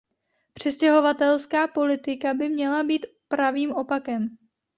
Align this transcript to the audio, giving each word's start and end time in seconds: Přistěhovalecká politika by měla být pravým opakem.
Přistěhovalecká 0.53 1.67
politika 1.67 2.33
by 2.33 2.49
měla 2.49 2.83
být 2.83 3.05
pravým 3.27 3.71
opakem. 3.71 4.37